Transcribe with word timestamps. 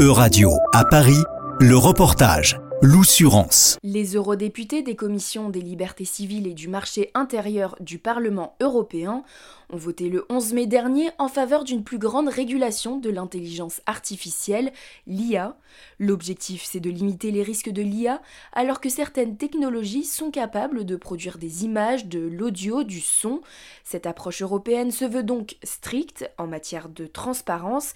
E-Radio, 0.00 0.52
à 0.72 0.86
Paris, 0.86 1.22
le 1.60 1.76
reportage. 1.76 2.58
L'oussurance. 2.80 3.76
Les 3.82 4.16
eurodéputés 4.16 4.80
des 4.80 4.96
commissions 4.96 5.50
des 5.50 5.60
libertés 5.60 6.06
civiles 6.06 6.46
et 6.46 6.54
du 6.54 6.68
marché 6.68 7.10
intérieur 7.12 7.76
du 7.80 7.98
Parlement 7.98 8.56
européen 8.62 9.22
ont 9.68 9.76
voté 9.76 10.08
le 10.08 10.24
11 10.30 10.54
mai 10.54 10.66
dernier 10.66 11.10
en 11.18 11.28
faveur 11.28 11.64
d'une 11.64 11.84
plus 11.84 11.98
grande 11.98 12.30
régulation 12.30 12.96
de 12.96 13.10
l'intelligence 13.10 13.82
artificielle, 13.84 14.72
l'IA. 15.06 15.58
L'objectif, 15.98 16.64
c'est 16.64 16.80
de 16.80 16.88
limiter 16.88 17.30
les 17.30 17.42
risques 17.42 17.68
de 17.68 17.82
l'IA 17.82 18.22
alors 18.54 18.80
que 18.80 18.88
certaines 18.88 19.36
technologies 19.36 20.04
sont 20.04 20.30
capables 20.30 20.86
de 20.86 20.96
produire 20.96 21.36
des 21.36 21.66
images, 21.66 22.06
de 22.06 22.20
l'audio, 22.20 22.84
du 22.84 23.00
son. 23.00 23.42
Cette 23.84 24.06
approche 24.06 24.40
européenne 24.40 24.92
se 24.92 25.04
veut 25.04 25.24
donc 25.24 25.58
stricte 25.62 26.30
en 26.38 26.46
matière 26.46 26.88
de 26.88 27.04
transparence 27.04 27.92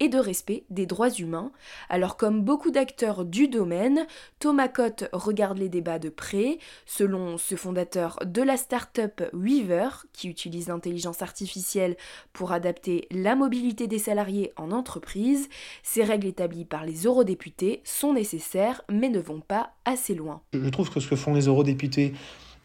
et 0.00 0.08
de 0.08 0.18
respect 0.18 0.64
des 0.70 0.86
droits 0.86 1.10
humains. 1.10 1.50
Alors 1.88 2.16
comme 2.16 2.42
beaucoup 2.42 2.70
d'acteurs 2.70 3.24
du 3.24 3.48
domaine, 3.48 4.06
Thomas 4.38 4.68
Cotte 4.68 5.08
regarde 5.12 5.58
les 5.58 5.68
débats 5.68 5.98
de 5.98 6.08
près. 6.08 6.58
Selon 6.86 7.38
ce 7.38 7.54
fondateur 7.54 8.18
de 8.24 8.42
la 8.42 8.56
start-up 8.56 9.22
Weaver, 9.32 9.88
qui 10.12 10.28
utilise 10.28 10.68
l'intelligence 10.68 11.22
artificielle 11.22 11.96
pour 12.32 12.52
adapter 12.52 13.06
la 13.10 13.34
mobilité 13.34 13.86
des 13.86 13.98
salariés 13.98 14.52
en 14.56 14.70
entreprise, 14.70 15.48
ces 15.82 16.04
règles 16.04 16.26
établies 16.26 16.64
par 16.64 16.84
les 16.84 17.04
eurodéputés 17.04 17.80
sont 17.84 18.12
nécessaires 18.12 18.82
mais 18.90 19.08
ne 19.08 19.20
vont 19.20 19.40
pas 19.40 19.70
assez 19.84 20.14
loin. 20.14 20.40
Je 20.52 20.68
trouve 20.68 20.90
que 20.90 21.00
ce 21.00 21.08
que 21.08 21.16
font 21.16 21.34
les 21.34 21.46
eurodéputés, 21.46 22.14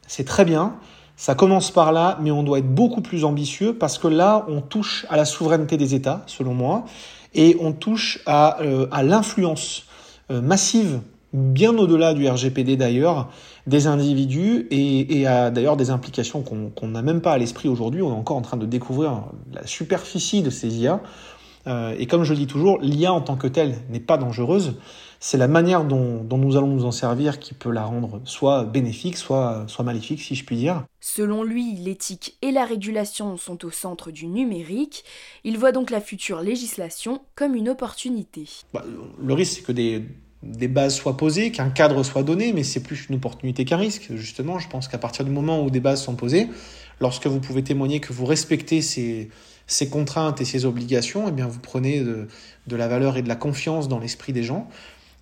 c'est 0.07 0.25
très 0.25 0.45
bien. 0.45 0.75
Ça 1.15 1.35
commence 1.35 1.69
par 1.69 1.91
là, 1.91 2.17
mais 2.21 2.31
on 2.31 2.41
doit 2.41 2.57
être 2.59 2.73
beaucoup 2.73 3.01
plus 3.01 3.23
ambitieux 3.23 3.77
parce 3.77 3.99
que 3.99 4.07
là, 4.07 4.45
on 4.47 4.61
touche 4.61 5.05
à 5.09 5.15
la 5.15 5.25
souveraineté 5.25 5.77
des 5.77 5.93
États, 5.93 6.23
selon 6.25 6.55
moi 6.55 6.85
et 7.35 7.57
on 7.59 7.71
touche 7.71 8.19
à, 8.25 8.61
euh, 8.61 8.87
à 8.91 9.03
l'influence 9.03 9.85
euh, 10.31 10.41
massive, 10.41 11.01
bien 11.33 11.77
au-delà 11.77 12.13
du 12.13 12.27
RGPD 12.27 12.77
d'ailleurs, 12.77 13.29
des 13.65 13.87
individus 13.87 14.67
et, 14.71 15.19
et 15.19 15.27
à 15.27 15.49
d'ailleurs 15.49 15.77
des 15.77 15.89
implications 15.89 16.43
qu'on 16.43 16.87
n'a 16.87 17.01
même 17.01 17.21
pas 17.21 17.33
à 17.33 17.37
l'esprit 17.37 17.69
aujourd'hui. 17.69 18.01
On 18.01 18.09
est 18.09 18.17
encore 18.17 18.37
en 18.37 18.41
train 18.41 18.57
de 18.57 18.65
découvrir 18.65 19.23
la 19.53 19.65
superficie 19.65 20.41
de 20.41 20.49
ces 20.49 20.75
IA. 20.77 21.01
Euh, 21.67 21.95
et 21.97 22.07
comme 22.07 22.23
je 22.23 22.33
le 22.33 22.39
dis 22.39 22.47
toujours, 22.47 22.79
l'IA 22.81 23.13
en 23.13 23.21
tant 23.21 23.35
que 23.35 23.47
telle 23.47 23.77
n'est 23.89 23.99
pas 23.99 24.17
dangereuse. 24.17 24.75
C'est 25.19 25.37
la 25.37 25.47
manière 25.47 25.85
dont, 25.85 26.21
dont, 26.21 26.37
nous 26.37 26.57
allons 26.57 26.67
nous 26.67 26.83
en 26.83 26.91
servir 26.91 27.39
qui 27.39 27.53
peut 27.53 27.71
la 27.71 27.85
rendre 27.85 28.19
soit 28.25 28.65
bénéfique, 28.65 29.15
soit, 29.15 29.63
soit 29.67 29.85
maléfique, 29.85 30.21
si 30.21 30.35
je 30.35 30.43
puis 30.43 30.57
dire. 30.57 30.83
Selon 30.99 31.43
lui, 31.43 31.75
l'éthique 31.75 32.37
et 32.41 32.51
la 32.51 32.65
régulation 32.65 33.37
sont 33.37 33.63
au 33.63 33.71
centre 33.71 34.11
du 34.11 34.27
numérique. 34.27 35.05
Il 35.45 35.57
voit 35.57 35.71
donc 35.71 35.91
la 35.91 36.01
future 36.01 36.41
législation 36.41 37.21
comme 37.35 37.55
une 37.55 37.69
opportunité. 37.69 38.49
Bah, 38.73 38.83
le 39.17 39.33
risque, 39.33 39.59
c'est 39.59 39.65
que 39.65 39.71
des, 39.71 40.03
des 40.43 40.67
bases 40.67 40.95
soient 40.95 41.15
posées, 41.15 41.51
qu'un 41.51 41.69
cadre 41.69 42.03
soit 42.03 42.23
donné, 42.23 42.51
mais 42.51 42.63
c'est 42.63 42.83
plus 42.83 43.07
une 43.07 43.15
opportunité 43.15 43.63
qu'un 43.63 43.77
risque. 43.77 44.11
Justement, 44.15 44.59
je 44.59 44.67
pense 44.67 44.89
qu'à 44.89 44.97
partir 44.97 45.23
du 45.23 45.31
moment 45.31 45.63
où 45.63 45.69
des 45.69 45.79
bases 45.79 46.03
sont 46.03 46.15
posées, 46.15 46.49
lorsque 46.99 47.27
vous 47.27 47.39
pouvez 47.39 47.63
témoigner 47.63 47.99
que 47.99 48.13
vous 48.13 48.25
respectez 48.25 48.81
ces 48.81 49.29
ces 49.67 49.89
contraintes 49.89 50.41
et 50.41 50.45
ces 50.45 50.65
obligations, 50.65 51.25
eh 51.27 51.31
bien, 51.31 51.47
vous 51.47 51.59
prenez 51.59 52.01
de, 52.01 52.27
de 52.67 52.75
la 52.75 52.87
valeur 52.87 53.17
et 53.17 53.21
de 53.21 53.27
la 53.27 53.35
confiance 53.35 53.87
dans 53.87 53.99
l'esprit 53.99 54.33
des 54.33 54.43
gens, 54.43 54.67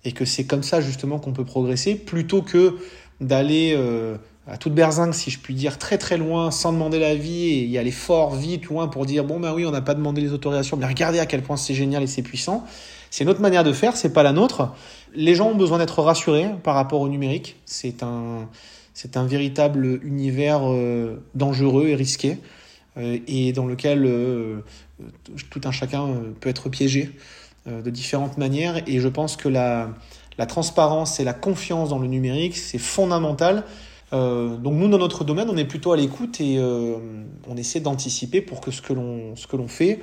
et 0.04 0.12
que 0.12 0.24
c'est 0.24 0.44
comme 0.44 0.62
ça 0.62 0.80
justement 0.80 1.18
qu'on 1.18 1.32
peut 1.32 1.44
progresser, 1.44 1.94
plutôt 1.94 2.42
que 2.42 2.76
d'aller 3.20 3.74
euh, 3.76 4.16
à 4.48 4.56
toute 4.56 4.74
berzingue, 4.74 5.14
si 5.14 5.30
je 5.30 5.38
puis 5.38 5.54
dire, 5.54 5.78
très 5.78 5.96
très 5.96 6.16
loin, 6.16 6.50
sans 6.50 6.72
demander 6.72 6.98
l'avis, 6.98 7.50
et 7.50 7.64
y 7.66 7.78
aller 7.78 7.92
fort, 7.92 8.34
vite, 8.34 8.64
loin, 8.64 8.88
pour 8.88 9.06
dire, 9.06 9.24
bon 9.24 9.38
ben 9.38 9.52
oui, 9.54 9.64
on 9.64 9.70
n'a 9.70 9.82
pas 9.82 9.94
demandé 9.94 10.20
les 10.20 10.32
autorisations, 10.32 10.76
mais 10.76 10.86
regardez 10.86 11.20
à 11.20 11.26
quel 11.26 11.42
point 11.42 11.56
c'est 11.56 11.74
génial 11.74 12.02
et 12.02 12.08
c'est 12.08 12.22
puissant. 12.22 12.66
C'est 13.10 13.24
notre 13.24 13.40
manière 13.40 13.62
de 13.62 13.72
faire, 13.72 13.96
c'est 13.96 14.12
pas 14.12 14.22
la 14.22 14.32
nôtre. 14.32 14.74
Les 15.14 15.34
gens 15.34 15.50
ont 15.50 15.54
besoin 15.54 15.78
d'être 15.78 16.02
rassurés 16.02 16.48
par 16.62 16.74
rapport 16.74 17.00
au 17.00 17.08
numérique. 17.08 17.56
C'est 17.64 18.02
un, 18.02 18.48
véritable 19.26 20.00
univers 20.04 20.60
euh, 20.64 21.22
dangereux 21.34 21.88
et 21.88 21.94
risqué. 21.94 22.38
Euh, 22.98 23.18
et 23.26 23.52
dans 23.52 23.66
lequel 23.66 24.04
euh, 24.04 24.60
tout 25.50 25.60
un 25.64 25.70
chacun 25.70 26.08
peut 26.40 26.50
être 26.50 26.68
piégé 26.68 27.10
de 27.66 27.90
différentes 27.90 28.38
manières. 28.38 28.82
Et 28.88 29.00
je 29.00 29.08
pense 29.08 29.36
que 29.36 29.48
la, 29.48 29.90
la 30.38 30.46
transparence 30.46 31.20
et 31.20 31.24
la 31.24 31.34
confiance 31.34 31.90
dans 31.90 31.98
le 31.98 32.08
numérique, 32.08 32.56
c'est 32.56 32.78
fondamental. 32.78 33.64
Donc 34.10 34.74
nous, 34.74 34.88
dans 34.88 34.98
notre 34.98 35.24
domaine, 35.24 35.48
on 35.48 35.56
est 35.56 35.64
plutôt 35.64 35.92
à 35.92 35.96
l'écoute 35.96 36.40
et 36.40 36.58
on 36.58 37.56
essaie 37.56 37.80
d'anticiper 37.80 38.40
pour 38.40 38.60
que 38.60 38.70
ce 38.70 38.82
que 38.82 38.92
l'on 38.92 39.68
fait 39.68 40.00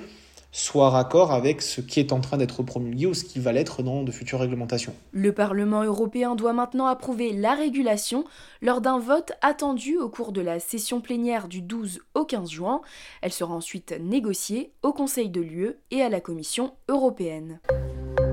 soit 0.52 0.90
raccord 0.90 1.32
avec 1.32 1.62
ce 1.62 1.82
qui 1.82 2.00
est 2.00 2.12
en 2.12 2.22
train 2.22 2.38
d'être 2.38 2.64
promulgué 2.64 3.06
ou 3.06 3.14
ce 3.14 3.24
qui 3.24 3.40
va 3.40 3.52
l'être 3.52 3.84
dans 3.84 4.04
de 4.04 4.12
futures 4.12 4.40
réglementations. 4.40 4.94
Le 5.12 5.32
Parlement 5.32 5.84
européen 5.84 6.36
doit 6.36 6.54
maintenant 6.54 6.88
approuver 6.88 7.34
la 7.34 7.54
régulation 7.54 8.26
lors 8.62 8.82
d'un 8.82 9.00
vote 9.00 9.34
attendu 9.42 9.98
au 9.98 10.10
cours 10.10 10.32
de 10.32 10.42
la 10.42 10.60
session 10.60 11.02
plénière 11.02 11.48
du 11.48 11.62
12 11.62 12.02
au 12.16 12.26
15 12.26 12.50
juin. 12.50 12.82
Elle 13.22 13.32
sera 13.32 13.54
ensuite 13.54 13.94
négociée 14.00 14.72
au 14.84 14.94
Conseil 14.94 15.30
de 15.30 15.42
l'UE 15.42 15.76
et 15.92 16.02
à 16.02 16.10
la 16.10 16.22
Commission 16.22 16.74
européenne. 16.88 17.60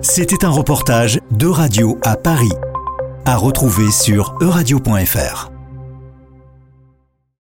C'était 0.02 0.44
un 0.44 0.50
reportage 0.50 1.20
de 1.30 1.46
Radio 1.46 1.98
à 2.02 2.16
Paris, 2.16 2.52
à 3.24 3.36
retrouver 3.36 3.90
sur 3.90 4.34
euradio.fr. 4.40 5.55